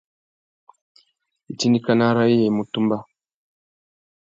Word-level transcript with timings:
Itindikana 1.51 2.05
râ 2.15 2.23
iya 2.33 2.45
i 2.49 2.55
mú 2.55 2.63
tumba. 2.71 2.97